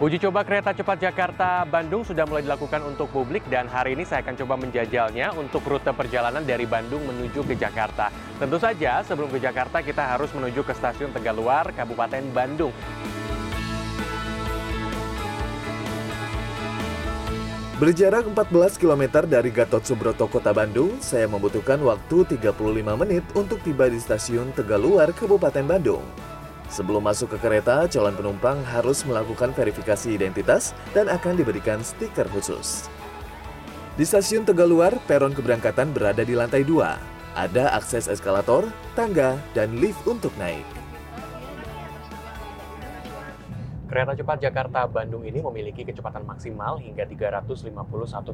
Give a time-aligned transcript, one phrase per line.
[0.00, 4.32] Uji coba kereta cepat Jakarta-Bandung sudah mulai dilakukan untuk publik dan hari ini saya akan
[4.32, 8.08] coba menjajalnya untuk rute perjalanan dari Bandung menuju ke Jakarta.
[8.40, 12.72] Tentu saja sebelum ke Jakarta kita harus menuju ke stasiun Tegaluar, Kabupaten Bandung.
[17.76, 22.56] Berjarak 14 km dari Gatot Subroto, Kota Bandung, saya membutuhkan waktu 35
[22.96, 26.19] menit untuk tiba di stasiun Tegaluar, Kabupaten Bandung.
[26.70, 32.86] Sebelum masuk ke kereta, calon penumpang harus melakukan verifikasi identitas dan akan diberikan stiker khusus.
[33.98, 37.34] Di stasiun Tegaluar, peron keberangkatan berada di lantai 2.
[37.34, 40.79] Ada akses eskalator, tangga, dan lift untuk naik.
[43.90, 47.74] Kereta cepat Jakarta-Bandung ini memiliki kecepatan maksimal hingga 351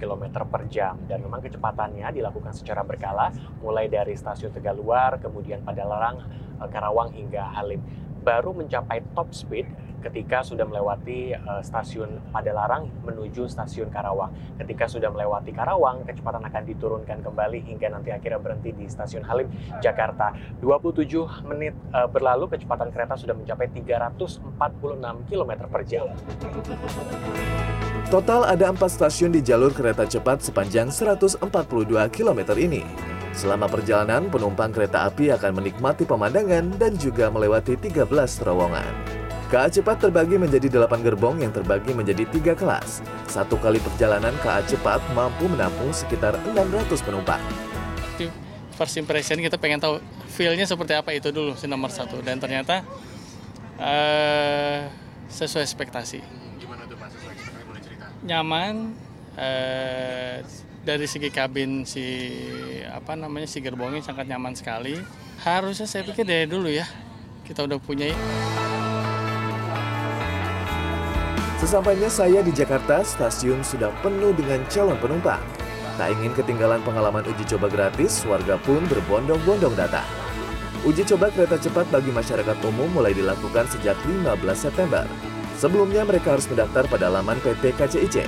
[0.00, 0.96] km per jam.
[1.04, 3.28] Dan memang kecepatannya dilakukan secara berkala
[3.60, 6.24] mulai dari stasiun Tegaluar, kemudian Padalarang,
[6.72, 7.84] Karawang hingga Halim
[8.22, 9.66] baru mencapai top speed
[10.02, 14.34] ketika sudah melewati uh, stasiun Padalarang menuju stasiun Karawang.
[14.58, 19.48] Ketika sudah melewati Karawang, kecepatan akan diturunkan kembali hingga nanti akhirnya berhenti di stasiun Halim,
[19.78, 20.34] Jakarta.
[20.58, 26.10] 27 menit uh, berlalu, kecepatan kereta sudah mencapai 346 km per jam.
[28.10, 31.40] Total ada empat stasiun di jalur kereta cepat sepanjang 142
[32.12, 32.84] km ini.
[33.32, 39.21] Selama perjalanan, penumpang kereta api akan menikmati pemandangan dan juga melewati 13 terowongan.
[39.52, 43.04] KA Cepat terbagi menjadi 8 gerbong yang terbagi menjadi tiga kelas.
[43.28, 47.36] Satu kali perjalanan KA Cepat mampu menampung sekitar 600 penumpang.
[48.72, 50.00] First impression kita pengen tahu
[50.32, 52.80] feel-nya seperti apa itu dulu si nomor satu dan ternyata
[53.76, 54.88] uh,
[55.28, 56.24] sesuai ekspektasi.
[56.56, 58.08] Gimana tuh Pak sesuai ekspektasi boleh cerita?
[58.24, 58.96] Nyaman,
[59.36, 60.36] uh,
[60.80, 62.32] dari segi kabin si
[62.88, 64.96] apa namanya si gerbongnya sangat nyaman sekali.
[65.44, 66.88] Harusnya saya pikir dari dulu ya
[67.44, 68.16] kita udah punya.
[71.62, 75.38] Sesampainya saya di Jakarta, stasiun sudah penuh dengan calon penumpang.
[75.94, 80.02] Tak ingin ketinggalan pengalaman uji coba gratis, warga pun berbondong-bondong datang.
[80.82, 85.06] Uji coba kereta cepat bagi masyarakat umum mulai dilakukan sejak 15 September.
[85.54, 88.26] Sebelumnya mereka harus mendaftar pada laman PT KCIC.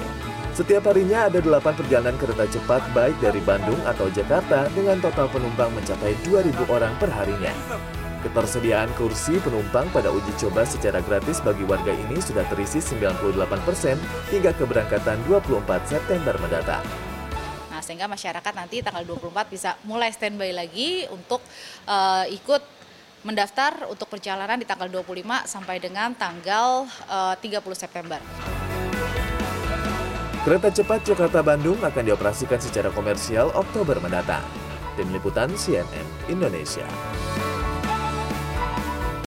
[0.55, 5.75] Setiap harinya ada 8 perjalanan kereta cepat baik dari Bandung atau Jakarta dengan total penumpang
[5.75, 7.51] mencapai 2.000 orang per harinya.
[8.25, 13.37] Ketersediaan kursi penumpang pada uji coba secara gratis bagi warga ini sudah terisi 98%
[14.33, 16.81] hingga keberangkatan 24 September mendatang.
[17.69, 21.45] Nah, sehingga masyarakat nanti tanggal 24 bisa mulai standby lagi untuk
[21.85, 22.65] uh, ikut
[23.29, 28.21] mendaftar untuk perjalanan di tanggal 25 sampai dengan tanggal uh, 30 September.
[30.49, 34.45] Kereta cepat Jakarta-Bandung akan dioperasikan secara komersial Oktober mendatang.
[34.97, 36.89] Tim Liputan CNN Indonesia.